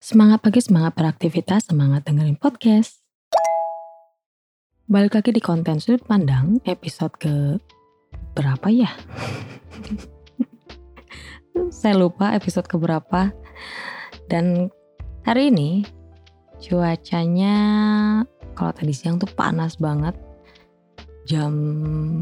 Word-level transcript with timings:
Semangat 0.00 0.40
pagi, 0.40 0.64
semangat 0.64 0.96
beraktivitas, 0.96 1.68
semangat 1.68 2.08
dengerin 2.08 2.40
podcast. 2.40 3.04
Balik 4.88 5.20
lagi 5.20 5.28
di 5.28 5.44
konten 5.44 5.76
sudut 5.76 6.00
pandang 6.08 6.56
episode 6.64 7.12
ke 7.20 7.60
berapa 8.32 8.64
ya? 8.72 8.88
Saya 11.84 12.00
lupa 12.00 12.32
episode 12.32 12.64
ke 12.64 12.80
berapa. 12.80 13.28
Dan 14.24 14.72
hari 15.28 15.52
ini 15.52 15.84
cuacanya 16.64 17.56
kalau 18.56 18.72
tadi 18.72 18.96
siang 18.96 19.20
tuh 19.20 19.28
panas 19.36 19.76
banget. 19.76 20.16
Jam 21.28 21.52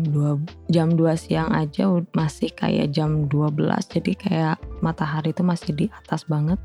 2 0.03 0.67
jam 0.75 0.99
2 0.99 1.15
siang 1.15 1.55
aja 1.55 1.87
masih 2.11 2.51
kayak 2.59 2.91
jam 2.91 3.31
12 3.31 3.55
jadi 3.87 4.13
kayak 4.19 4.57
matahari 4.83 5.31
tuh 5.31 5.47
masih 5.47 5.79
di 5.79 5.87
atas 5.95 6.27
banget. 6.27 6.59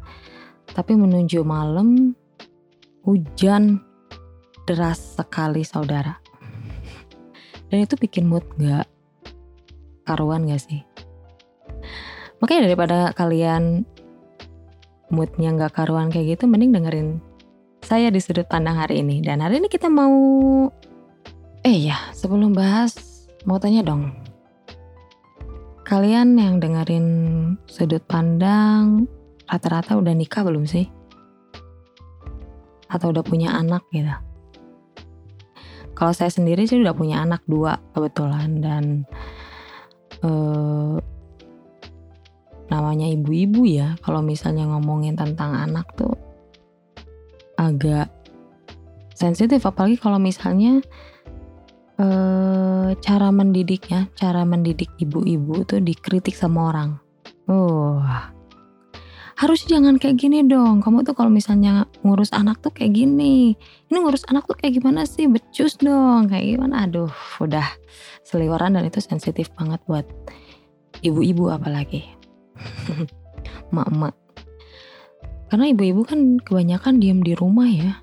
Tapi 0.72 0.96
menuju 0.96 1.44
malam 1.44 2.16
hujan 3.04 3.84
deras 4.64 5.20
sekali 5.20 5.68
saudara. 5.68 6.16
Dan 7.68 7.84
itu 7.84 8.00
bikin 8.00 8.30
mood 8.30 8.46
gak 8.56 8.88
karuan 10.08 10.48
gak 10.48 10.64
sih? 10.64 10.86
Makanya 12.40 12.72
daripada 12.72 13.12
kalian 13.12 13.84
moodnya 15.12 15.52
gak 15.58 15.76
karuan 15.76 16.08
kayak 16.08 16.38
gitu, 16.38 16.48
mending 16.48 16.72
dengerin 16.72 17.10
saya 17.84 18.08
di 18.08 18.24
sudut 18.24 18.48
pandang 18.48 18.80
hari 18.80 19.04
ini. 19.04 19.20
Dan 19.20 19.44
hari 19.44 19.60
ini 19.60 19.68
kita 19.68 19.92
mau, 19.92 20.14
eh 21.68 21.78
ya 21.92 21.98
sebelum 22.16 22.56
bahas 22.56 22.96
mau 23.44 23.60
tanya 23.60 23.84
dong. 23.84 24.16
Kalian 25.84 26.40
yang 26.40 26.64
dengerin 26.64 27.08
sudut 27.68 28.02
pandang 28.08 29.04
rata-rata 29.50 29.98
udah 30.00 30.14
nikah 30.16 30.44
belum 30.46 30.68
sih? 30.68 30.88
Atau 32.88 33.12
udah 33.12 33.26
punya 33.26 33.56
anak 33.56 33.84
gitu? 33.90 34.12
Kalau 35.94 36.14
saya 36.14 36.34
sendiri 36.34 36.66
sih 36.66 36.82
udah 36.82 36.98
punya 36.98 37.22
anak 37.22 37.46
dua 37.46 37.78
kebetulan 37.94 38.60
dan 38.60 38.84
eh, 40.26 40.98
namanya 42.74 43.06
ibu-ibu 43.06 43.70
ya 43.70 43.94
kalau 44.02 44.26
misalnya 44.26 44.66
ngomongin 44.66 45.14
tentang 45.14 45.54
anak 45.54 45.86
tuh 45.94 46.18
agak 47.54 48.10
sensitif 49.14 49.62
apalagi 49.70 50.02
kalau 50.02 50.18
misalnya 50.18 50.82
eh, 52.02 52.90
cara 52.98 53.30
mendidiknya 53.30 54.10
cara 54.18 54.42
mendidik 54.42 54.90
ibu-ibu 54.98 55.62
tuh 55.70 55.86
dikritik 55.86 56.34
sama 56.34 56.74
orang 56.74 56.90
uh 57.46 58.34
harus 59.34 59.66
jangan 59.66 59.98
kayak 59.98 60.22
gini 60.22 60.46
dong. 60.46 60.86
Kamu 60.86 61.02
tuh 61.02 61.18
kalau 61.18 61.34
misalnya 61.34 61.90
ngurus 62.06 62.30
anak 62.34 62.62
tuh 62.62 62.70
kayak 62.70 62.94
gini. 62.94 63.58
Ini 63.90 63.98
ngurus 63.98 64.30
anak 64.30 64.46
tuh 64.46 64.58
kayak 64.58 64.78
gimana 64.78 65.10
sih? 65.10 65.26
Becus 65.26 65.78
dong. 65.82 66.30
Kayak 66.30 66.58
gimana? 66.58 66.86
Aduh 66.86 67.14
udah 67.42 67.66
seliweran 68.22 68.78
dan 68.78 68.86
itu 68.86 69.02
sensitif 69.02 69.50
banget 69.58 69.82
buat 69.90 70.06
ibu-ibu 71.02 71.50
apalagi. 71.50 72.06
Mak-mak. 73.76 74.14
Karena 75.50 75.66
ibu-ibu 75.70 76.02
kan 76.06 76.38
kebanyakan 76.42 77.02
diem 77.02 77.22
di 77.26 77.34
rumah 77.34 77.70
ya. 77.70 77.94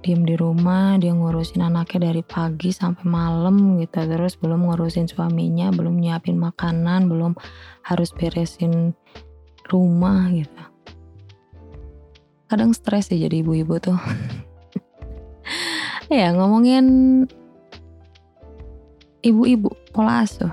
Diem 0.00 0.24
di 0.24 0.32
rumah 0.32 0.96
dia 0.96 1.12
ngurusin 1.12 1.60
anaknya 1.60 2.08
dari 2.08 2.24
pagi 2.24 2.72
sampai 2.72 3.04
malam 3.04 3.76
gitu. 3.76 4.00
Terus 4.00 4.40
belum 4.40 4.72
ngurusin 4.72 5.04
suaminya 5.04 5.68
belum 5.68 6.00
nyiapin 6.00 6.40
makanan 6.40 7.12
belum 7.12 7.36
harus 7.84 8.08
beresin 8.16 8.96
rumah 9.70 10.26
gitu. 10.34 10.64
Kadang 12.50 12.74
stres 12.74 13.08
sih 13.08 13.22
jadi 13.22 13.46
ibu-ibu 13.46 13.78
tuh. 13.78 13.94
ya 16.10 16.34
ngomongin 16.34 16.86
ibu-ibu 19.22 19.70
pola 19.94 20.26
asuh. 20.26 20.50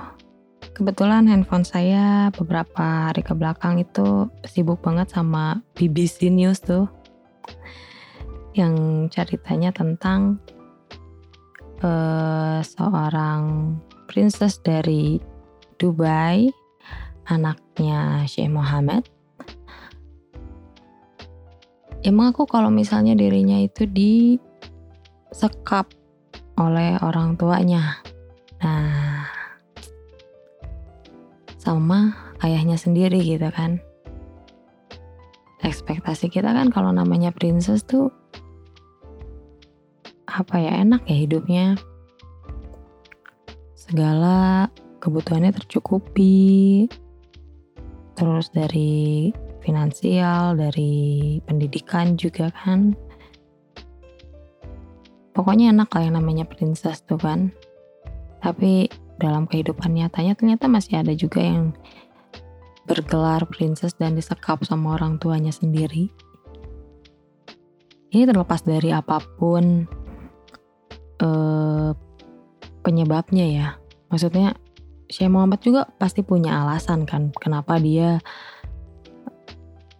Kebetulan 0.77 1.25
handphone 1.25 1.65
saya 1.65 2.29
beberapa 2.37 3.09
hari 3.09 3.25
ke 3.25 3.33
belakang 3.33 3.81
itu 3.81 4.29
sibuk 4.45 4.77
banget 4.85 5.09
sama 5.09 5.65
BBC 5.73 6.29
News 6.29 6.61
tuh. 6.61 6.85
Yang 8.53 9.09
ceritanya 9.17 9.73
tentang 9.73 10.37
uh, 11.81 12.61
seorang 12.61 13.73
princess 14.05 14.61
dari 14.61 15.17
Dubai 15.81 16.49
anaknya 17.27 18.23
Syekh 18.25 18.51
Muhammad. 18.51 19.03
Emang 22.07 22.31
aku 22.31 22.47
kalau 22.47 22.71
misalnya 22.71 23.19
dirinya 23.19 23.59
itu 23.59 23.83
disekap 23.83 25.91
oleh 26.55 26.95
orang 27.03 27.35
tuanya. 27.35 27.99
Nah, 28.63 29.27
sama 31.59 32.15
ayahnya 32.41 32.79
sendiri 32.79 33.19
gitu 33.19 33.51
kan. 33.51 33.83
Ekspektasi 35.59 36.31
kita 36.31 36.55
kan 36.55 36.71
kalau 36.71 36.95
namanya 36.95 37.35
princess 37.35 37.83
tuh 37.83 38.07
apa 40.31 40.63
ya 40.63 40.79
enak 40.79 41.03
ya 41.11 41.27
hidupnya. 41.27 41.75
Segala 43.75 44.71
kebutuhannya 45.03 45.51
tercukupi, 45.51 46.87
terus 48.17 48.49
dari 48.49 49.29
finansial, 49.61 50.57
dari 50.57 51.37
pendidikan 51.45 52.17
juga 52.17 52.49
kan. 52.49 52.97
Pokoknya 55.37 55.69
enak 55.69 55.93
lah 55.93 56.01
yang 56.01 56.17
namanya 56.17 56.49
princess 56.49 57.05
tuh 57.05 57.21
kan. 57.21 57.53
Tapi 58.41 58.89
dalam 59.21 59.45
kehidupan 59.45 59.93
nyatanya 59.93 60.33
ternyata 60.33 60.65
masih 60.65 60.97
ada 60.97 61.13
juga 61.13 61.45
yang 61.45 61.77
bergelar 62.89 63.45
princess 63.45 63.93
dan 63.93 64.17
disekap 64.17 64.65
sama 64.65 64.97
orang 64.97 65.21
tuanya 65.21 65.53
sendiri. 65.53 66.09
Ini 68.09 68.23
terlepas 68.25 68.65
dari 68.65 68.89
apa 68.89 69.21
pun 69.37 69.85
eh, 71.21 71.91
penyebabnya 72.81 73.45
ya. 73.45 73.67
Maksudnya 74.09 74.57
Syekh 75.07 75.31
Muhammad 75.31 75.63
juga 75.63 75.87
pasti 75.95 76.19
punya 76.19 76.63
alasan 76.63 77.07
kan 77.07 77.31
kenapa 77.39 77.79
dia 77.79 78.19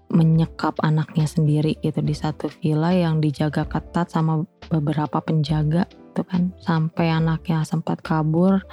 menyekap 0.07 0.79
anaknya 0.83 1.27
sendiri 1.27 1.75
gitu 1.83 1.99
di 1.99 2.15
satu 2.15 2.47
villa 2.47 2.95
yang 2.95 3.19
dijaga 3.19 3.67
ketat 3.67 4.07
sama 4.11 4.43
beberapa 4.71 5.19
penjaga 5.19 5.87
itu 5.87 6.23
kan 6.23 6.55
sampai 6.63 7.11
anaknya 7.11 7.63
sempat 7.67 7.99
kabur 8.03 8.63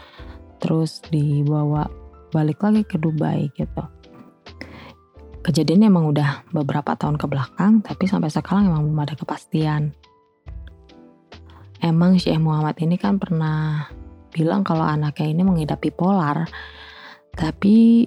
terus 0.63 1.03
dibawa 1.11 1.91
balik 2.31 2.63
lagi 2.63 2.83
ke 2.87 2.97
Dubai 2.99 3.51
gitu. 3.55 3.85
Kejadiannya 5.45 5.93
emang 5.93 6.09
udah 6.09 6.49
beberapa 6.51 6.97
tahun 6.97 7.21
ke 7.21 7.27
belakang 7.29 7.85
tapi 7.85 8.09
sampai 8.09 8.33
sekarang 8.33 8.71
emang 8.73 8.89
belum 8.89 9.05
ada 9.05 9.15
kepastian. 9.15 9.93
Emang 11.85 12.17
Syekh 12.17 12.41
Muhammad 12.41 12.81
ini 12.81 12.97
kan 12.97 13.21
pernah 13.21 13.93
bilang 14.35 14.67
kalau 14.67 14.83
anaknya 14.83 15.31
ini 15.31 15.43
mengidap 15.47 15.79
bipolar. 15.79 16.51
Tapi 17.31 18.05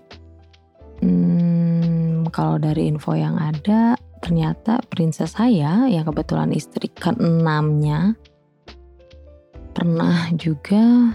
hmm, 0.99 2.27
kalau 2.35 2.59
dari 2.59 2.91
info 2.91 3.15
yang 3.15 3.39
ada, 3.39 3.95
ternyata 4.19 4.83
princess 4.91 5.39
saya 5.39 5.87
yang 5.87 6.03
kebetulan 6.03 6.51
istri 6.51 6.91
keenamnya 6.91 8.19
pernah 9.71 10.27
juga 10.35 11.13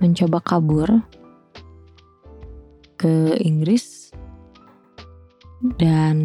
mencoba 0.00 0.38
kabur 0.40 0.88
ke 2.94 3.36
Inggris 3.42 4.14
dan 5.76 6.16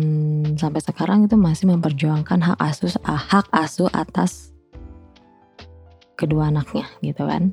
sampai 0.56 0.80
sekarang 0.80 1.28
itu 1.28 1.36
masih 1.36 1.68
memperjuangkan 1.68 2.40
hak 2.40 2.60
asuh 2.62 2.92
hak 3.04 3.48
asuh 3.52 3.92
atas 3.92 4.56
kedua 6.16 6.48
anaknya 6.48 6.88
gitu 7.04 7.28
kan 7.28 7.52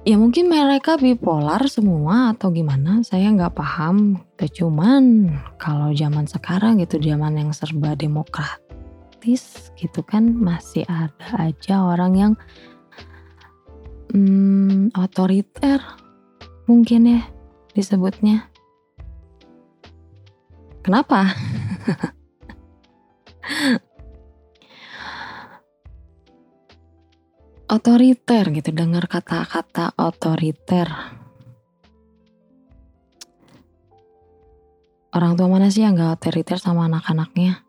ya 0.00 0.16
mungkin 0.16 0.48
mereka 0.48 0.96
bipolar 0.96 1.68
semua 1.68 2.32
atau 2.32 2.48
gimana 2.48 3.04
saya 3.04 3.28
nggak 3.28 3.52
paham 3.52 4.16
gitu. 4.40 4.64
cuman 4.64 5.28
kalau 5.60 5.92
zaman 5.92 6.24
sekarang 6.24 6.80
gitu 6.80 6.96
zaman 6.96 7.36
yang 7.36 7.50
serba 7.52 7.92
demokratis 7.92 9.68
gitu 9.76 10.00
kan 10.00 10.32
masih 10.32 10.88
ada 10.88 11.52
aja 11.52 11.84
orang 11.84 12.12
yang 12.16 12.32
hmm, 14.16 14.96
otoriter 14.96 15.84
mungkin 16.64 17.20
ya 17.20 17.22
disebutnya 17.76 18.48
kenapa 20.80 21.36
otoriter 27.70 28.50
gitu 28.50 28.74
dengar 28.74 29.06
kata-kata 29.06 29.94
otoriter 29.94 30.90
orang 35.14 35.34
tua 35.34 35.48
mana 35.50 35.70
sih 35.70 35.82
yang 35.82 35.98
gak 35.98 36.22
otoriter 36.22 36.58
sama 36.58 36.86
anak-anaknya? 36.86 37.62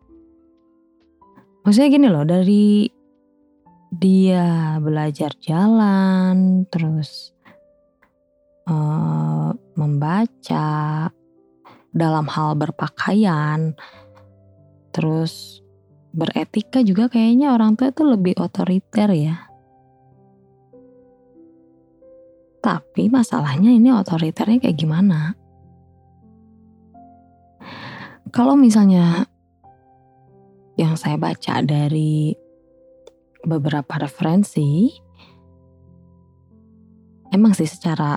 Maksudnya 1.62 1.90
gini 1.94 2.08
loh, 2.10 2.26
dari 2.26 2.90
dia 3.92 4.78
belajar 4.82 5.36
jalan, 5.38 6.66
terus 6.70 7.34
uh, 8.66 9.54
membaca, 9.78 11.10
dalam 11.92 12.26
hal 12.32 12.56
berpakaian, 12.58 13.76
terus 14.96 15.60
beretika 16.16 16.82
juga 16.82 17.12
kayaknya 17.12 17.54
orang 17.54 17.78
tua 17.78 17.94
itu 17.94 18.04
lebih 18.08 18.40
otoriter 18.42 19.12
ya. 19.12 19.51
Tapi 22.62 23.10
masalahnya 23.10 23.74
ini 23.74 23.90
otoriternya 23.90 24.62
kayak 24.62 24.78
gimana? 24.78 25.34
Kalau 28.32 28.56
misalnya 28.56 29.26
yang 30.80 30.96
saya 30.96 31.18
baca 31.20 31.60
dari 31.66 32.32
beberapa 33.44 33.98
referensi, 33.98 34.94
emang 37.34 37.52
sih 37.58 37.68
secara 37.68 38.16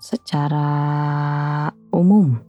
secara 0.00 0.68
umum 1.92 2.40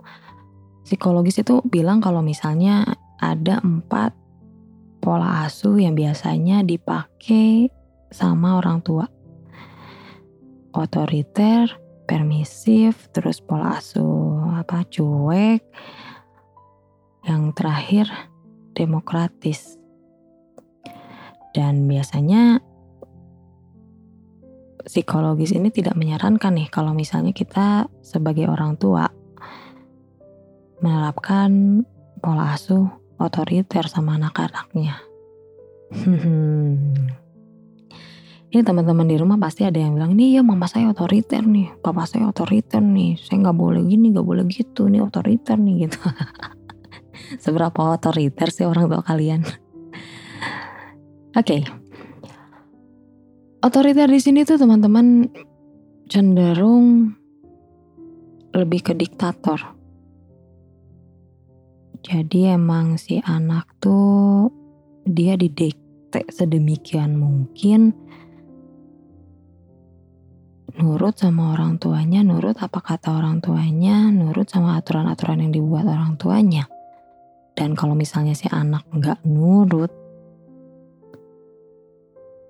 psikologis 0.88 1.40
itu 1.40 1.64
bilang 1.68 2.04
kalau 2.04 2.20
misalnya 2.20 2.84
ada 3.20 3.64
empat 3.64 4.12
pola 5.00 5.48
asuh 5.48 5.80
yang 5.80 5.96
biasanya 5.96 6.68
dipakai 6.68 7.72
sama 8.12 8.60
orang 8.60 8.84
tua. 8.84 9.08
Otoriter, 10.72 11.68
permisif, 12.08 13.12
terus 13.12 13.44
pola 13.44 13.80
asuh 13.80 14.56
apa 14.56 14.84
cuek, 14.88 15.64
yang 17.28 17.52
terakhir, 17.52 18.08
demokratis. 18.76 19.78
Dan 21.52 21.88
biasanya 21.92 22.64
psikologis 24.88 25.54
ini 25.54 25.70
tidak 25.70 25.94
menyarankan 26.00 26.56
nih 26.56 26.68
kalau 26.72 26.96
misalnya 26.96 27.36
kita 27.36 27.92
sebagai 28.02 28.50
orang 28.50 28.80
tua 28.80 29.12
menerapkan 30.82 31.84
pola 32.18 32.58
asuh 32.58 32.90
otoriter 33.22 33.86
sama 33.86 34.18
anak-anaknya. 34.18 34.98
Ini 38.52 38.68
teman-teman 38.68 39.08
di 39.08 39.16
rumah 39.16 39.40
pasti 39.40 39.64
ada 39.64 39.80
yang 39.80 39.96
bilang, 39.96 40.12
ini 40.12 40.36
ya 40.36 40.44
mama 40.44 40.68
saya 40.68 40.92
otoriter 40.92 41.40
nih, 41.40 41.72
papa 41.80 42.04
saya 42.04 42.28
otoriter 42.28 42.84
nih, 42.84 43.16
saya 43.16 43.48
nggak 43.48 43.56
boleh 43.56 43.80
gini, 43.88 44.12
nggak 44.12 44.28
boleh 44.28 44.44
gitu, 44.52 44.92
nih 44.92 45.00
otoriter 45.00 45.56
nih 45.56 45.88
gitu. 45.88 46.00
Seberapa 47.44 47.96
otoriter 47.96 48.52
sih 48.52 48.68
orang 48.68 48.92
tua 48.92 49.00
kalian? 49.08 49.48
Oke. 51.40 51.48
Okay. 51.48 51.62
Otoriter 53.64 54.12
di 54.12 54.20
sini 54.20 54.44
tuh 54.44 54.60
teman-teman 54.60 55.32
cenderung 56.12 57.16
lebih 58.52 58.84
ke 58.84 58.94
diktator. 59.00 59.80
Jadi 62.04 62.52
emang 62.52 63.00
si 63.00 63.24
anak 63.24 63.80
tuh 63.80 64.52
dia 65.08 65.40
didikte 65.40 66.28
sedemikian 66.28 67.16
mungkin 67.16 68.11
nurut 70.82 71.14
sama 71.14 71.54
orang 71.54 71.78
tuanya, 71.78 72.26
nurut 72.26 72.58
apa 72.58 72.82
kata 72.82 73.14
orang 73.14 73.38
tuanya, 73.40 74.10
nurut 74.10 74.50
sama 74.50 74.76
aturan-aturan 74.82 75.46
yang 75.46 75.54
dibuat 75.54 75.86
orang 75.86 76.18
tuanya. 76.18 76.66
Dan 77.54 77.78
kalau 77.78 77.94
misalnya 77.94 78.34
si 78.34 78.50
anak 78.50 78.90
nggak 78.90 79.22
nurut, 79.24 79.94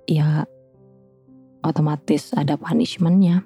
ya 0.07 0.47
otomatis 1.61 2.31
ada 2.31 2.55
punishmentnya. 2.55 3.43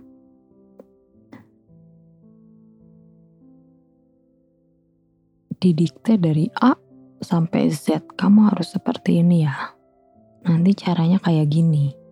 Didikte 5.56 6.22
dari 6.22 6.46
A 6.62 6.78
sampai 7.26 7.74
Z, 7.74 8.14
kamu 8.14 8.54
harus 8.54 8.78
seperti 8.78 9.26
ini 9.26 9.50
ya. 9.50 9.74
Nanti 10.46 10.78
caranya 10.78 11.18
kayak 11.18 11.50
gini. 11.50 12.05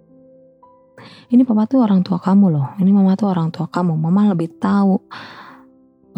Ini 1.32 1.42
papa 1.48 1.66
tuh 1.66 1.84
orang 1.84 2.02
tua 2.02 2.22
kamu 2.22 2.46
loh. 2.54 2.68
Ini 2.78 2.90
mama 2.94 3.18
tuh 3.18 3.32
orang 3.32 3.50
tua 3.50 3.68
kamu. 3.68 3.96
Mama 3.96 4.32
lebih 4.32 4.58
tahu 4.60 5.00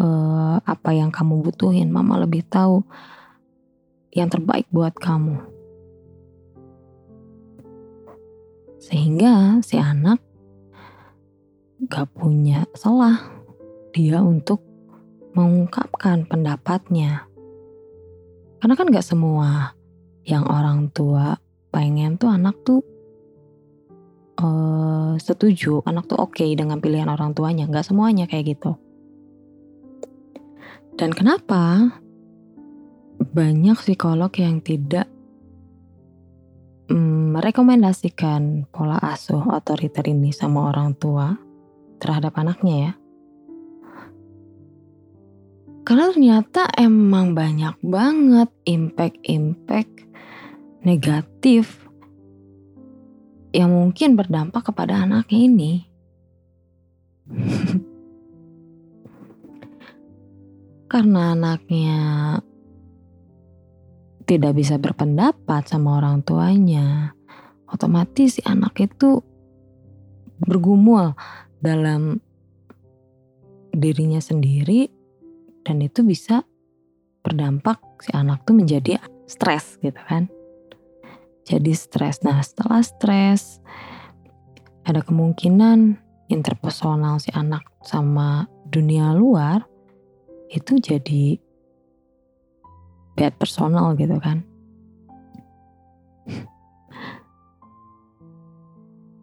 uh, 0.00 0.56
apa 0.60 0.90
yang 0.92 1.08
kamu 1.08 1.40
butuhin. 1.46 1.88
Mama 1.88 2.20
lebih 2.20 2.44
tahu 2.46 2.84
yang 4.16 4.32
terbaik 4.32 4.68
buat 4.72 4.96
kamu. 4.96 5.36
Sehingga 8.80 9.60
si 9.66 9.76
anak 9.76 10.22
gak 11.90 12.08
punya 12.16 12.64
salah 12.72 13.20
dia 13.92 14.22
untuk 14.24 14.64
mengungkapkan 15.36 16.24
pendapatnya. 16.24 17.28
Karena 18.62 18.74
kan 18.74 18.88
gak 18.88 19.04
semua 19.04 19.76
yang 20.24 20.48
orang 20.48 20.88
tua 20.90 21.36
pengen 21.68 22.16
tuh 22.16 22.32
anak 22.32 22.56
tuh 22.64 22.80
uh, 24.40 25.14
setuju, 25.16 25.84
anak 25.84 26.08
tuh 26.08 26.20
oke 26.20 26.36
okay 26.36 26.52
dengan 26.56 26.80
pilihan 26.80 27.08
orang 27.08 27.32
tuanya. 27.32 27.68
Gak 27.68 27.88
semuanya 27.88 28.28
kayak 28.28 28.56
gitu. 28.56 28.76
Dan 30.96 31.12
kenapa 31.12 31.92
banyak 33.20 33.76
psikolog 33.76 34.32
yang 34.40 34.64
tidak 34.64 35.08
mm, 36.88 37.36
merekomendasikan 37.36 38.68
pola 38.72 38.96
asuh 39.00 39.44
otoriter 39.52 40.08
ini 40.08 40.32
sama 40.32 40.72
orang 40.72 40.96
tua 40.96 41.36
terhadap 42.00 42.32
anaknya 42.36 42.76
ya. 42.76 42.92
Karena 45.86 46.10
ternyata 46.10 46.66
emang 46.74 47.38
banyak 47.38 47.78
banget 47.78 48.50
impact-impact 48.66 50.02
negatif 50.82 51.85
yang 53.56 53.72
mungkin 53.72 54.20
berdampak 54.20 54.68
kepada 54.68 55.00
anaknya 55.08 55.38
ini. 55.40 55.88
Karena 60.92 61.32
anaknya 61.32 61.98
tidak 64.28 64.52
bisa 64.60 64.76
berpendapat 64.76 65.64
sama 65.64 65.96
orang 65.96 66.20
tuanya, 66.20 67.16
otomatis 67.72 68.36
si 68.38 68.42
anak 68.44 68.76
itu 68.78 69.24
bergumul 70.36 71.16
dalam 71.64 72.20
dirinya 73.72 74.20
sendiri 74.20 74.92
dan 75.64 75.80
itu 75.80 76.04
bisa 76.04 76.44
berdampak 77.24 77.80
si 78.04 78.12
anak 78.14 78.44
tuh 78.46 78.54
menjadi 78.54 79.00
stres 79.26 79.80
gitu 79.82 79.98
kan. 80.06 80.30
Jadi 81.46 81.72
stres. 81.78 82.26
Nah 82.26 82.42
setelah 82.42 82.82
stres 82.82 83.62
ada 84.82 84.98
kemungkinan 84.98 85.94
interpersonal 86.26 87.22
si 87.22 87.30
anak 87.30 87.62
sama 87.86 88.50
dunia 88.66 89.14
luar 89.14 89.62
itu 90.50 90.78
jadi 90.82 91.38
bad 93.14 93.38
personal 93.38 93.94
gitu 93.94 94.18
kan. 94.18 94.42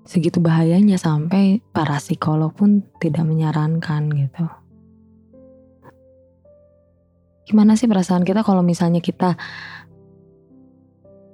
Segitu 0.09 0.39
bahayanya 0.39 0.95
sampai 0.95 1.59
para 1.75 1.99
psikolog 1.99 2.55
pun 2.55 2.87
tidak 3.03 3.27
menyarankan 3.27 4.07
gitu. 4.15 4.47
Gimana 7.43 7.75
sih 7.75 7.91
perasaan 7.91 8.23
kita 8.23 8.39
kalau 8.47 8.63
misalnya 8.63 9.03
kita 9.03 9.35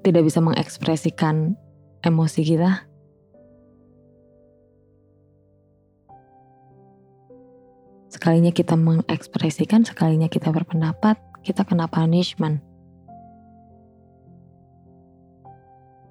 tidak 0.05 0.23
bisa 0.25 0.39
mengekspresikan 0.39 1.55
emosi 2.01 2.41
kita? 2.43 2.89
Sekalinya 8.09 8.51
kita 8.51 8.73
mengekspresikan, 8.73 9.85
sekalinya 9.85 10.27
kita 10.27 10.49
berpendapat, 10.49 11.21
kita 11.45 11.63
kena 11.63 11.87
punishment. 11.87 12.59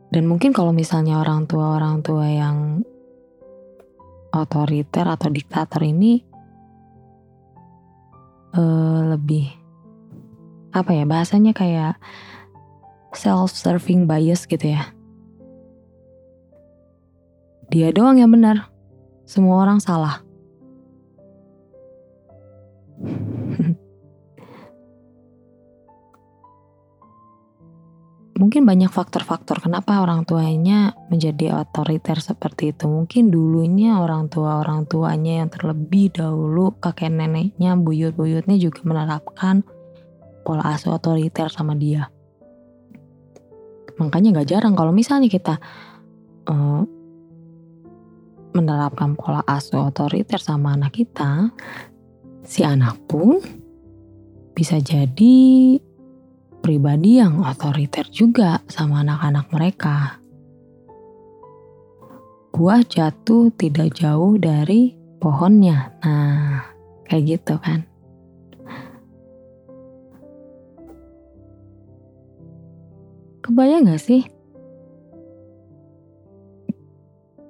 Dan 0.08 0.24
mungkin 0.24 0.56
kalau 0.56 0.72
misalnya 0.72 1.20
orang 1.20 1.44
tua-orang 1.44 2.00
tua 2.00 2.26
yang 2.32 2.80
otoriter 4.32 5.04
atau 5.04 5.28
diktator 5.28 5.84
ini 5.84 6.24
uh, 8.56 9.14
lebih 9.16 9.52
apa 10.72 10.90
ya 10.92 11.04
bahasanya 11.08 11.52
kayak 11.56 11.96
self-serving 13.12 14.04
bias 14.04 14.44
gitu 14.44 14.72
ya. 14.72 14.92
Dia 17.68 17.92
doang 17.92 18.16
yang 18.16 18.32
benar, 18.32 18.72
semua 19.28 19.60
orang 19.60 19.76
salah. 19.80 20.24
Mungkin 28.38 28.62
banyak 28.64 28.88
faktor-faktor 28.88 29.58
kenapa 29.58 29.98
orang 29.98 30.22
tuanya 30.22 30.94
menjadi 31.10 31.58
otoriter 31.58 32.22
seperti 32.22 32.70
itu. 32.70 32.86
Mungkin 32.86 33.34
dulunya 33.34 33.98
orang 33.98 34.30
tua 34.30 34.62
orang 34.62 34.86
tuanya 34.86 35.42
yang 35.42 35.50
terlebih 35.50 36.14
dahulu 36.14 36.78
kakek 36.78 37.10
neneknya, 37.10 37.74
buyut-buyutnya 37.74 38.54
juga 38.56 38.80
menerapkan 38.86 39.66
pola 40.46 40.70
asuh 40.70 40.96
otoriter 40.96 41.50
sama 41.50 41.74
dia 41.76 42.08
Makanya 43.98 44.40
gak 44.42 44.48
jarang 44.48 44.74
kalau 44.78 44.94
misalnya 44.94 45.26
kita 45.26 45.58
uh, 46.46 46.82
menerapkan 48.54 49.14
pola 49.18 49.42
asuh 49.46 49.90
otoriter 49.90 50.38
sama 50.38 50.74
anak 50.74 50.94
kita, 50.98 51.50
si 52.42 52.62
anak 52.64 52.98
pun 53.06 53.38
bisa 54.54 54.82
jadi 54.82 55.78
pribadi 56.58 57.22
yang 57.22 57.42
otoriter 57.46 58.10
juga 58.10 58.62
sama 58.66 59.06
anak-anak 59.06 59.46
mereka. 59.54 59.96
Buah 62.50 62.82
jatuh 62.82 63.54
tidak 63.54 63.94
jauh 63.94 64.34
dari 64.34 64.98
pohonnya. 65.22 65.94
Nah, 66.02 66.66
kayak 67.06 67.38
gitu 67.38 67.54
kan. 67.62 67.86
Kebayang 73.48 73.88
gak 73.88 74.04
sih? 74.04 74.28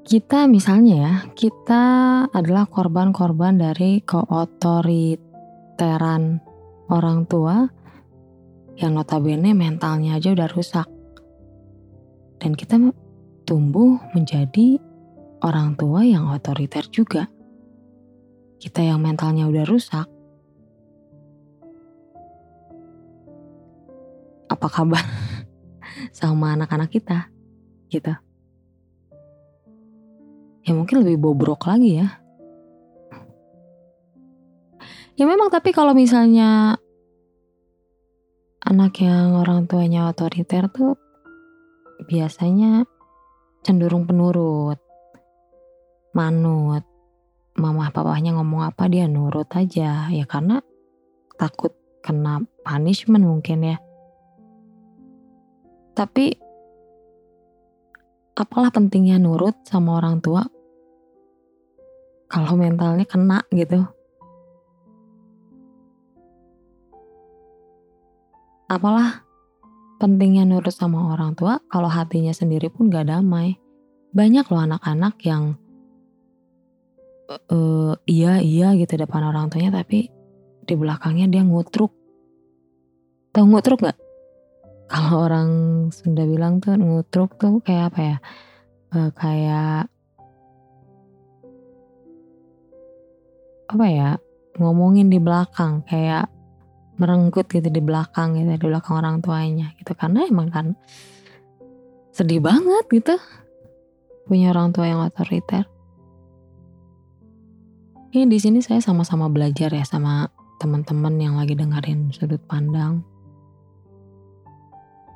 Kita 0.06 0.46
misalnya 0.46 0.94
ya, 0.94 1.26
kita 1.34 1.82
adalah 2.30 2.70
korban-korban 2.70 3.58
dari 3.58 3.98
keotoriteran 4.06 6.38
orang 6.86 7.26
tua 7.26 7.66
yang 8.78 8.94
notabene 8.94 9.58
mentalnya 9.58 10.22
aja 10.22 10.38
udah 10.38 10.46
rusak. 10.46 10.86
Dan 12.38 12.54
kita 12.54 12.78
tumbuh 13.42 13.98
menjadi 14.14 14.78
orang 15.42 15.74
tua 15.74 16.06
yang 16.06 16.30
otoriter 16.30 16.86
juga. 16.94 17.26
Kita 18.62 18.86
yang 18.86 19.02
mentalnya 19.02 19.50
udah 19.50 19.66
rusak. 19.66 20.06
Apa 24.46 24.70
kabar 24.70 25.27
sama 26.12 26.54
anak-anak 26.54 26.90
kita? 26.92 27.30
Gitu. 27.88 28.12
Ya 30.68 30.72
mungkin 30.76 31.00
lebih 31.00 31.16
bobrok 31.16 31.64
lagi 31.64 32.04
ya. 32.04 32.20
Ya 35.18 35.24
memang 35.26 35.50
tapi 35.50 35.74
kalau 35.74 35.98
misalnya 35.98 36.78
anak 38.62 39.00
yang 39.02 39.34
orang 39.34 39.66
tuanya 39.66 40.06
otoriter 40.12 40.70
tuh 40.70 40.94
biasanya 42.06 42.86
cenderung 43.66 44.06
penurut, 44.06 44.78
manut. 46.14 46.84
Mama 47.58 47.90
papahnya 47.90 48.38
ngomong 48.38 48.70
apa 48.70 48.86
dia 48.86 49.10
nurut 49.10 49.50
aja 49.50 50.06
ya 50.06 50.24
karena 50.30 50.62
takut 51.34 51.74
kena 52.06 52.46
punishment 52.62 53.26
mungkin 53.26 53.74
ya. 53.74 53.76
Tapi 55.98 56.30
apalah 58.38 58.70
pentingnya 58.70 59.18
nurut 59.18 59.58
sama 59.66 59.98
orang 59.98 60.22
tua 60.22 60.46
kalau 62.30 62.54
mentalnya 62.54 63.02
kena 63.02 63.42
gitu. 63.50 63.82
Apalah 68.70 69.26
pentingnya 69.98 70.46
nurut 70.46 70.70
sama 70.70 71.10
orang 71.10 71.34
tua 71.34 71.58
kalau 71.66 71.90
hatinya 71.90 72.30
sendiri 72.30 72.70
pun 72.70 72.94
gak 72.94 73.10
damai. 73.10 73.58
Banyak 74.14 74.46
loh 74.54 74.62
anak-anak 74.70 75.18
yang 75.26 75.58
uh, 77.50 77.98
iya 78.06 78.38
iya 78.38 78.70
gitu 78.78 78.94
depan 78.94 79.34
orang 79.34 79.50
tuanya 79.50 79.82
tapi 79.82 80.14
di 80.62 80.74
belakangnya 80.78 81.26
dia 81.26 81.42
ngutruk. 81.42 81.90
Tahu 83.34 83.44
ngutruk 83.50 83.82
gak? 83.82 84.07
Kalau 84.88 85.28
orang 85.28 85.50
Sunda 85.92 86.24
bilang 86.24 86.64
tuh 86.64 86.80
ngutruk 86.80 87.36
tuh 87.36 87.60
kayak 87.60 87.92
apa 87.92 88.00
ya? 88.00 88.16
Uh, 88.88 89.10
kayak 89.12 89.92
apa 93.68 93.86
ya? 93.92 94.10
Ngomongin 94.56 95.12
di 95.12 95.20
belakang 95.20 95.84
kayak 95.84 96.32
merenggut 96.98 97.46
gitu 97.46 97.70
di 97.70 97.78
belakang 97.78 98.34
gitu 98.34 98.58
di 98.58 98.66
belakang 98.66 98.98
orang 98.98 99.22
tuanya 99.22 99.70
gitu 99.78 99.94
karena 99.94 100.26
emang 100.26 100.50
kan 100.50 100.74
sedih 102.10 102.42
banget 102.42 102.84
gitu 102.90 103.14
punya 104.26 104.50
orang 104.50 104.74
tua 104.74 104.90
yang 104.90 105.00
otoriter. 105.06 105.64
Ini 108.12 108.26
di 108.26 108.38
sini 108.42 108.58
saya 108.58 108.82
sama-sama 108.82 109.30
belajar 109.30 109.70
ya 109.70 109.84
sama 109.86 110.26
teman-teman 110.58 111.14
yang 111.22 111.34
lagi 111.38 111.54
dengerin 111.54 112.10
sudut 112.10 112.42
pandang. 112.50 113.06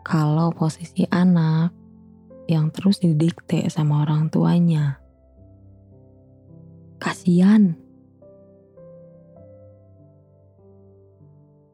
Kalau 0.02 0.50
posisi 0.50 1.06
anak 1.08 1.70
yang 2.50 2.74
terus 2.74 2.98
didikte 2.98 3.66
sama 3.70 4.02
orang 4.02 4.28
tuanya, 4.28 4.98
kasihan 6.98 7.78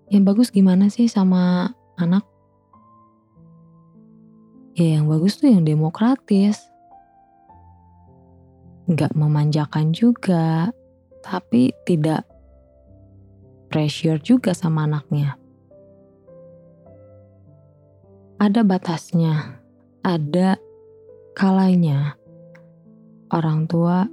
Yang 0.08 0.24
bagus 0.24 0.48
gimana 0.48 0.88
sih 0.88 1.04
sama 1.04 1.68
anak? 2.00 2.24
Ya 4.72 4.96
yang 4.96 5.04
bagus 5.04 5.36
tuh 5.36 5.52
yang 5.52 5.68
demokratis. 5.68 6.56
Gak 8.88 9.12
memanjakan 9.12 9.92
juga, 9.92 10.72
tapi 11.20 11.76
tidak 11.84 12.24
pressure 13.68 14.16
juga 14.16 14.56
sama 14.56 14.88
anaknya. 14.88 15.36
Ada 18.38 18.62
batasnya, 18.62 19.58
ada 20.06 20.54
kalanya 21.34 22.14
orang 23.34 23.66
tua 23.66 24.06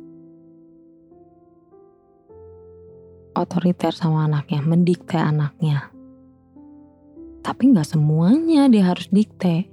otoriter 3.37 3.93
sama 3.93 4.25
anaknya, 4.25 4.65
mendikte 4.65 5.21
anaknya. 5.21 5.93
Tapi 7.45 7.69
nggak 7.69 7.85
semuanya 7.85 8.65
dia 8.65 8.89
harus 8.89 9.05
dikte. 9.13 9.69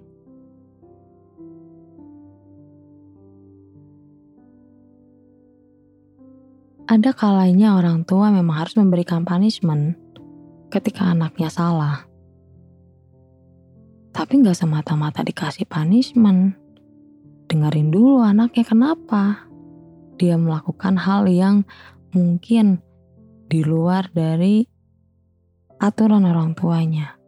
Ada 6.93 7.17
kalanya 7.17 7.81
orang 7.81 8.05
tua 8.05 8.29
memang 8.29 8.69
harus 8.69 8.77
memberikan 8.77 9.25
punishment 9.25 9.97
ketika 10.69 11.09
anaknya 11.09 11.49
salah. 11.49 12.12
Tapi 14.23 14.39
nggak 14.39 14.55
semata-mata 14.55 15.27
dikasih 15.27 15.67
punishment. 15.67 16.55
Dengerin 17.51 17.91
dulu 17.91 18.23
anaknya 18.23 18.63
kenapa. 18.63 19.51
Dia 20.15 20.39
melakukan 20.39 20.95
hal 20.95 21.27
yang 21.27 21.67
mungkin 22.15 22.79
di 23.51 23.67
luar 23.67 24.15
dari 24.15 24.63
aturan 25.83 26.23
orang 26.23 26.55
tuanya. 26.55 27.19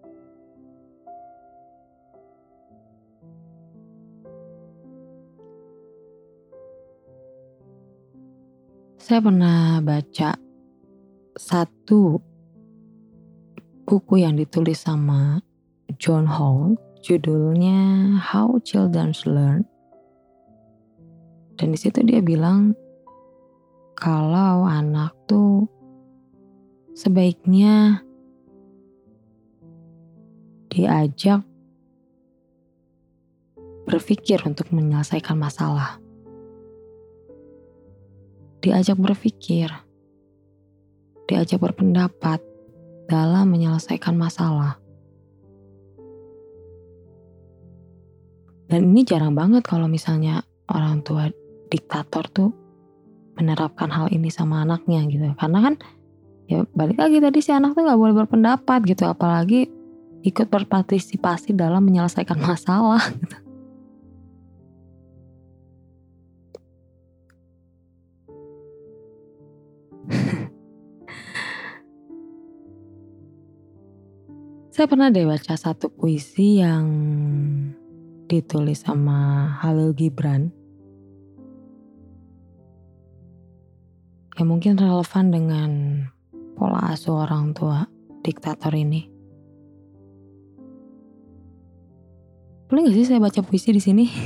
Saya 9.03 9.19
pernah 9.19 9.83
baca 9.83 10.39
satu 11.35 12.23
buku 13.83 14.15
yang 14.23 14.39
ditulis 14.39 14.79
sama 14.79 15.43
John 16.01 16.27
Hall, 16.27 16.77
judulnya 17.05 18.17
How 18.21 18.57
Children 18.65 19.13
Learn. 19.29 19.63
Dan 21.55 21.71
di 21.71 21.79
situ 21.79 22.03
dia 22.03 22.19
bilang 22.25 22.75
kalau 23.95 24.67
anak 24.67 25.15
tuh 25.31 25.71
sebaiknya 26.99 28.03
diajak 30.75 31.47
berpikir 33.87 34.43
untuk 34.43 34.73
menyelesaikan 34.75 35.39
masalah. 35.39 36.03
Diajak 38.65 38.97
berpikir, 38.97 39.69
diajak 41.29 41.61
berpendapat 41.61 42.41
dalam 43.07 43.53
menyelesaikan 43.53 44.17
masalah. 44.17 44.84
Dan 48.69 48.93
ini 48.93 49.05
jarang 49.05 49.37
banget 49.37 49.65
kalau 49.65 49.87
misalnya 49.87 50.41
orang 50.73 51.05
tua 51.05 51.29
diktator 51.69 52.25
tuh 52.33 52.51
menerapkan 53.37 53.91
hal 53.91 54.09
ini 54.11 54.31
sama 54.33 54.65
anaknya 54.65 55.05
gitu. 55.11 55.27
Karena 55.37 55.59
kan 55.61 55.75
ya 56.49 56.65
balik 56.73 57.01
lagi 57.01 57.19
tadi 57.21 57.39
si 57.41 57.51
anak 57.53 57.77
tuh 57.77 57.85
nggak 57.85 58.01
boleh 58.01 58.15
berpendapat 58.25 58.81
gitu 58.85 59.09
apalagi 59.09 59.69
ikut 60.25 60.49
berpartisipasi 60.49 61.53
dalam 61.53 61.85
menyelesaikan 61.85 62.41
masalah 62.49 63.03
gitu. 63.13 63.37
Saya 74.75 74.91
pernah 74.91 75.07
deh 75.07 75.23
baca 75.23 75.55
satu 75.55 75.87
puisi 75.87 76.59
yang 76.59 76.83
ditulis 78.35 78.83
sama 78.83 79.47
Halil 79.63 79.95
Gibran. 79.95 80.51
Yang 84.35 84.49
mungkin 84.51 84.75
relevan 84.75 85.27
dengan 85.31 85.71
pola 86.59 86.91
asuh 86.91 87.23
orang 87.23 87.55
tua 87.55 87.87
diktator 88.27 88.75
ini. 88.75 89.07
Boleh 92.67 92.91
gak 92.91 92.97
sih 92.99 93.07
saya 93.07 93.23
baca 93.23 93.39
puisi 93.47 93.71
di 93.71 93.79
sini? 93.79 94.11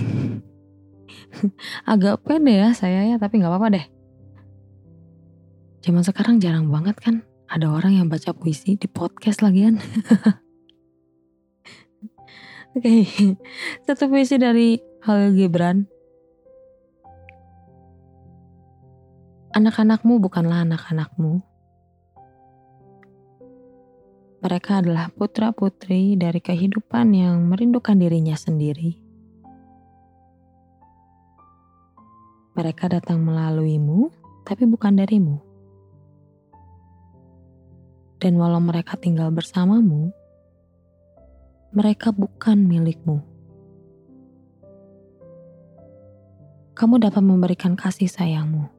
Agak 1.93 2.25
pede 2.25 2.57
ya 2.57 2.73
saya 2.73 3.05
ya, 3.05 3.21
tapi 3.21 3.37
nggak 3.37 3.53
apa-apa 3.53 3.77
deh. 3.77 3.87
Zaman 5.85 6.01
sekarang 6.01 6.41
jarang 6.41 6.73
banget 6.73 6.97
kan 6.97 7.21
ada 7.53 7.69
orang 7.69 8.01
yang 8.01 8.09
baca 8.09 8.33
puisi 8.33 8.81
di 8.81 8.89
podcast 8.89 9.45
lagian. 9.45 9.77
Oke, 12.77 12.85
okay. 12.85 13.03
satu 13.89 14.13
puisi 14.13 14.37
dari 14.37 14.77
Halil 15.07 15.33
Gibran. 15.39 15.89
Anak-anakmu 19.57 20.21
bukanlah 20.21 20.69
anak-anakmu, 20.69 21.41
mereka 24.39 24.79
adalah 24.79 25.11
putra-putri 25.11 26.15
dari 26.15 26.39
kehidupan 26.39 27.11
yang 27.11 27.51
merindukan 27.51 27.99
dirinya 27.99 28.39
sendiri. 28.39 28.95
Mereka 32.55 32.87
datang 32.87 33.23
melaluimu, 33.23 34.15
tapi 34.47 34.63
bukan 34.71 34.95
darimu. 34.95 35.43
Dan 38.23 38.39
walau 38.39 38.63
mereka 38.63 38.95
tinggal 38.95 39.35
bersamamu, 39.35 40.15
mereka 41.73 42.15
bukan 42.15 42.65
milikmu. 42.65 43.21
Kamu 46.79 47.03
dapat 47.03 47.23
memberikan 47.27 47.75
kasih 47.75 48.07
sayangmu, 48.07 48.71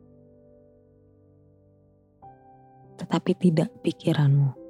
tetapi 2.96 3.36
tidak 3.36 3.68
pikiranmu. 3.84 4.70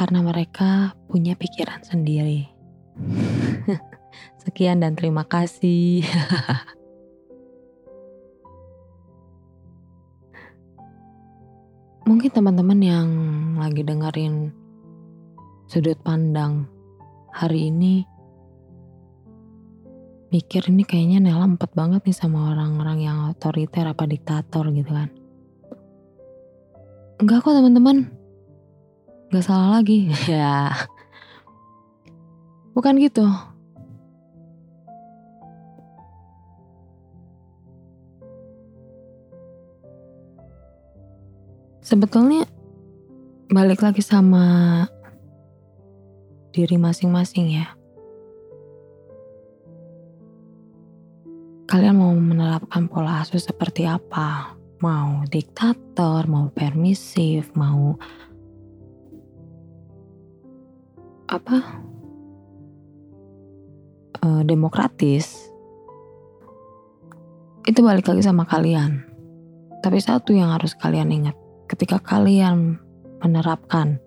karena 0.00 0.24
mereka 0.24 0.96
punya 1.12 1.36
pikiran 1.36 1.84
sendiri. 1.84 2.48
Sekian 4.40 4.80
dan 4.80 4.96
terima 4.96 5.28
kasih. 5.28 6.00
Mungkin 12.08 12.32
teman-teman 12.32 12.80
yang 12.80 13.08
lagi 13.60 13.84
dengerin 13.84 14.56
sudut 15.70 15.94
pandang 16.02 16.66
hari 17.30 17.70
ini 17.70 18.02
mikir 20.34 20.66
ini 20.66 20.82
kayaknya 20.82 21.22
Nela 21.22 21.46
empat 21.46 21.78
banget 21.78 22.02
nih 22.10 22.16
sama 22.18 22.50
orang-orang 22.50 23.06
yang 23.06 23.30
otoriter 23.30 23.86
apa 23.86 24.02
diktator 24.02 24.66
gitu 24.74 24.90
kan. 24.90 25.14
Enggak 27.22 27.46
kok 27.46 27.54
teman-teman, 27.54 28.10
Gak 29.30 29.46
salah 29.46 29.78
lagi. 29.78 30.10
ya. 30.26 30.74
Bukan 32.74 32.98
gitu. 32.98 33.30
Sebetulnya 41.78 42.42
balik 43.54 43.86
lagi 43.86 44.02
sama 44.02 44.86
diri 46.50 46.76
masing-masing 46.76 47.58
ya. 47.62 47.66
Kalian 51.70 52.02
mau 52.02 52.10
menerapkan 52.18 52.90
pola 52.90 53.22
asuh 53.22 53.38
seperti 53.38 53.86
apa? 53.86 54.58
Mau 54.82 55.22
diktator, 55.30 56.26
mau 56.26 56.50
permisif, 56.50 57.54
mau 57.54 57.94
apa 61.30 61.62
uh, 64.26 64.42
demokratis 64.42 65.50
itu 67.70 67.86
balik 67.86 68.10
lagi 68.10 68.26
sama 68.26 68.42
kalian. 68.48 69.06
Tapi 69.78 70.02
satu 70.02 70.34
yang 70.34 70.50
harus 70.50 70.74
kalian 70.74 71.12
ingat, 71.12 71.36
ketika 71.70 72.02
kalian 72.02 72.82
menerapkan 73.22 74.02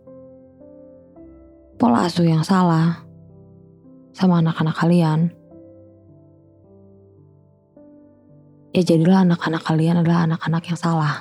pola 1.78 2.08
asuh 2.08 2.26
yang 2.26 2.46
salah 2.46 3.04
sama 4.14 4.40
anak-anak 4.40 4.76
kalian, 4.78 5.34
ya 8.74 8.82
jadilah 8.82 9.26
anak-anak 9.26 9.62
kalian 9.62 10.02
adalah 10.02 10.26
anak-anak 10.26 10.64
yang 10.70 10.80
salah. 10.80 11.16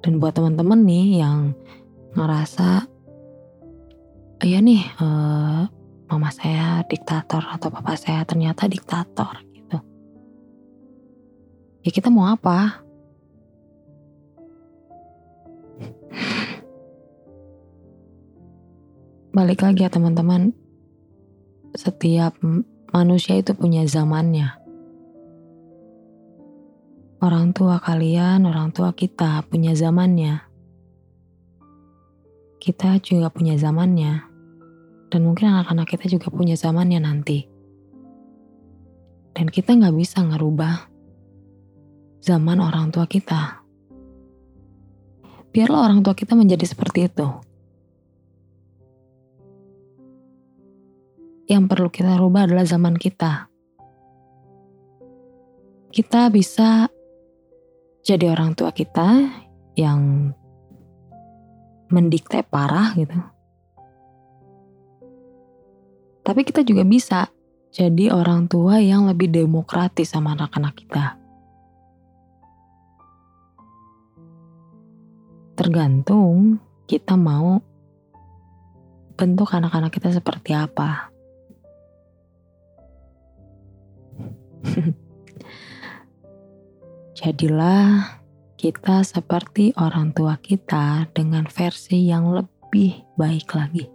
Dan 0.00 0.16
buat 0.16 0.32
teman-teman 0.32 0.80
nih 0.88 1.20
yang 1.20 1.52
ngerasa 2.16 2.88
iya 4.40 4.58
nih 4.64 4.80
uh, 4.96 5.68
mama 6.08 6.32
saya 6.32 6.80
diktator 6.88 7.44
atau 7.44 7.68
papa 7.68 7.94
saya 7.94 8.24
ternyata 8.24 8.64
diktator 8.64 9.44
gitu. 9.52 9.78
Ya 11.84 11.90
kita 11.92 12.08
mau 12.08 12.32
apa? 12.32 12.80
Balik 19.40 19.64
lagi 19.64 19.88
ya 19.88 19.88
teman-teman. 19.88 20.52
Setiap 21.72 22.36
manusia 22.92 23.40
itu 23.40 23.56
punya 23.56 23.88
zamannya. 23.88 24.52
Orang 27.24 27.56
tua 27.56 27.80
kalian, 27.80 28.44
orang 28.44 28.76
tua 28.76 28.92
kita 28.92 29.40
punya 29.48 29.72
zamannya 29.72 30.50
kita 32.60 33.00
juga 33.00 33.32
punya 33.32 33.56
zamannya. 33.56 34.28
Dan 35.10 35.26
mungkin 35.26 35.50
anak-anak 35.50 35.88
kita 35.90 36.06
juga 36.06 36.28
punya 36.30 36.54
zamannya 36.54 37.00
nanti. 37.02 37.48
Dan 39.34 39.48
kita 39.48 39.74
nggak 39.74 39.96
bisa 39.96 40.22
ngerubah 40.22 40.86
zaman 42.20 42.60
orang 42.60 42.92
tua 42.92 43.08
kita. 43.08 43.64
Biarlah 45.50 45.90
orang 45.90 46.04
tua 46.06 46.14
kita 46.14 46.38
menjadi 46.38 46.62
seperti 46.68 47.10
itu. 47.10 47.49
Yang 51.50 51.64
perlu 51.66 51.90
kita 51.90 52.14
rubah 52.14 52.46
adalah 52.46 52.62
zaman 52.62 52.94
kita. 52.94 53.50
Kita 55.90 56.30
bisa 56.30 56.86
jadi 58.06 58.30
orang 58.30 58.54
tua 58.54 58.70
kita 58.70 59.26
yang 59.74 60.30
mendikte 61.90 62.46
parah 62.46 62.94
gitu. 62.94 63.18
Tapi 66.22 66.40
kita 66.46 66.62
juga 66.62 66.86
bisa 66.86 67.26
jadi 67.74 68.14
orang 68.14 68.46
tua 68.46 68.78
yang 68.78 69.10
lebih 69.10 69.34
demokratis 69.34 70.14
sama 70.14 70.38
anak-anak 70.38 70.74
kita. 70.78 71.18
Tergantung 75.58 76.62
kita 76.86 77.18
mau 77.18 77.58
bentuk 79.18 79.50
anak-anak 79.50 79.90
kita 79.90 80.14
seperti 80.14 80.54
apa. 80.54 81.09
Jadilah 87.20 88.20
kita 88.60 89.00
seperti 89.00 89.72
orang 89.80 90.12
tua 90.12 90.36
kita 90.36 91.08
dengan 91.16 91.48
versi 91.48 92.08
yang 92.08 92.32
lebih 92.36 92.92
baik 93.16 93.48
lagi. 93.56 93.88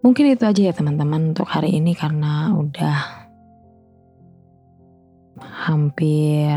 Mungkin 0.00 0.32
itu 0.32 0.44
aja 0.48 0.62
ya 0.64 0.72
teman-teman 0.72 1.36
untuk 1.36 1.44
hari 1.44 1.76
ini 1.76 1.92
karena 1.92 2.56
udah 2.56 3.28
hampir 5.68 6.56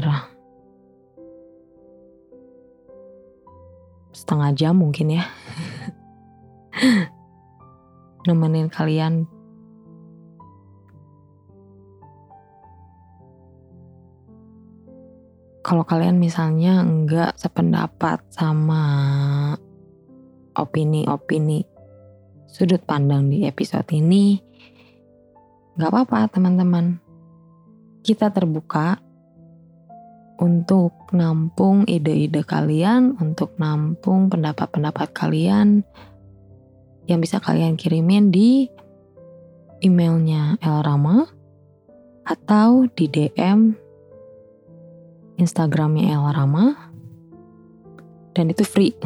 setengah 4.15 4.55
jam 4.55 4.79
mungkin 4.79 5.19
ya. 5.19 5.27
Nemenin 8.31 8.71
kalian 8.71 9.27
kalau 15.63 15.87
kalian 15.87 16.19
misalnya 16.19 16.83
enggak 16.83 17.39
sependapat 17.39 18.19
sama 18.35 18.83
opini-opini 20.59 21.63
sudut 22.51 22.83
pandang 22.85 23.33
di 23.33 23.49
episode 23.49 23.87
ini, 23.95 24.37
nggak 25.73 25.89
apa-apa 25.89 26.29
teman-teman. 26.37 27.01
Kita 28.03 28.29
terbuka 28.29 28.99
untuk 30.37 31.09
nampung 31.15 31.87
ide-ide 31.87 32.43
kalian, 32.43 33.15
untuk 33.17 33.55
nampung 33.55 34.27
pendapat-pendapat 34.27 35.15
kalian 35.15 35.81
yang 37.07 37.19
bisa 37.23 37.39
kalian 37.39 37.79
kirimin 37.79 38.29
di 38.29 38.67
emailnya 39.79 40.59
Elrama 40.59 41.25
atau 42.27 42.87
di 42.91 43.07
DM 43.07 43.82
Instagramnya 45.37 46.13
Elrama 46.13 46.77
dan 48.33 48.49
itu 48.49 48.65
free. 48.65 48.93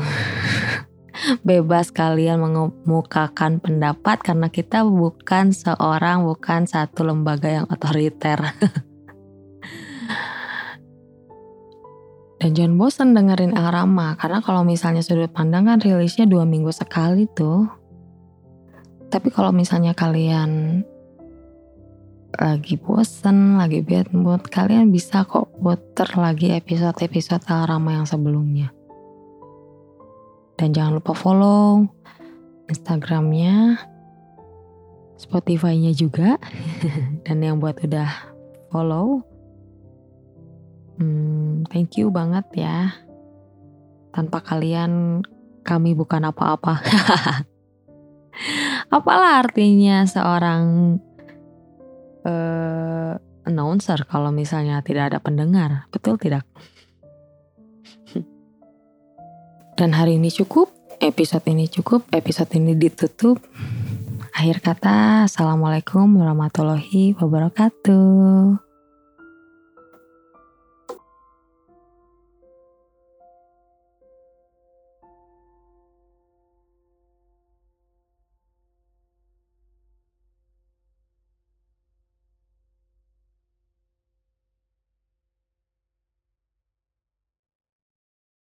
bebas 1.44 1.90
kalian 1.90 2.40
mengemukakan 2.40 3.60
pendapat 3.60 4.22
karena 4.22 4.48
kita 4.54 4.86
bukan 4.86 5.52
seorang, 5.52 6.24
bukan 6.24 6.70
satu 6.70 7.04
lembaga 7.08 7.50
yang 7.50 7.66
otoriter. 7.68 8.38
Dan 12.38 12.54
jangan 12.54 12.78
bosan 12.78 13.18
dengerin 13.18 13.58
Arama 13.58 14.13
karena 14.13 14.46
kalau 14.46 14.62
misalnya 14.62 15.02
sudut 15.02 15.34
pandang 15.34 15.66
kan 15.66 15.82
rilisnya 15.82 16.30
dua 16.30 16.46
minggu 16.46 16.70
sekali 16.70 17.26
tuh. 17.34 17.66
Tapi 19.10 19.34
kalau 19.34 19.50
misalnya 19.50 19.98
kalian 19.98 20.86
lagi 22.38 22.78
bosen, 22.78 23.58
lagi 23.58 23.82
bad 23.82 24.13
mood, 24.13 24.45
kalian 24.54 24.93
bisa 24.93 25.26
kok 25.26 25.50
puter 25.58 26.06
lagi 26.13 26.54
episode-episode 26.54 27.41
Arama 27.50 27.97
yang 27.97 28.06
sebelumnya. 28.06 28.69
Dan 30.58 30.73
jangan 30.73 31.02
lupa 31.02 31.17
follow 31.17 31.86
Instagramnya, 32.69 33.82
Spotify-nya 35.17 35.97
juga. 35.97 36.38
Dan 37.26 37.41
yang 37.41 37.58
buat 37.58 37.82
udah 37.82 38.10
follow, 38.69 39.26
hmm, 41.02 41.65
thank 41.73 41.97
you 41.97 42.13
banget 42.13 42.45
ya. 42.54 42.93
Tanpa 44.13 44.45
kalian 44.45 45.26
kami 45.65 45.97
bukan 45.97 46.30
apa-apa. 46.30 46.82
Apalah 48.93 49.41
artinya 49.41 50.06
seorang 50.06 50.97
uh, 52.28 53.16
announcer 53.48 54.04
kalau 54.06 54.30
misalnya 54.36 54.84
tidak 54.84 55.16
ada 55.16 55.20
pendengar, 55.24 55.88
betul 55.90 56.20
tidak? 56.20 56.44
Dan 59.78 59.94
hari 59.94 60.18
ini 60.18 60.34
cukup, 60.34 60.74
episode 61.00 61.46
ini 61.48 61.70
cukup, 61.70 62.04
episode 62.12 62.50
ini 62.58 62.74
ditutup. 62.76 63.40
Akhir 64.34 64.62
kata, 64.62 65.30
Assalamualaikum 65.30 66.18
warahmatullahi 66.18 67.13
wabarakatuh. 67.18 68.66